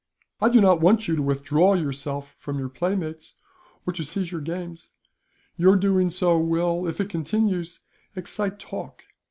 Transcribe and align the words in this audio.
"I 0.41 0.49
do 0.49 0.59
not 0.59 0.81
want 0.81 1.07
you 1.07 1.15
to 1.15 1.21
withdraw 1.21 1.75
yourself 1.75 2.33
from 2.39 2.57
your 2.57 2.69
playmates, 2.69 3.35
or 3.85 3.93
to 3.93 4.03
cease 4.03 4.29
from 4.29 4.37
your 4.39 4.41
games. 4.41 4.93
Your 5.57 5.75
doing 5.75 6.09
so 6.09 6.39
will, 6.39 6.87
if 6.87 6.99
it 6.99 7.07
continues, 7.07 7.81
excite 8.15 8.57
talk. 8.57 9.03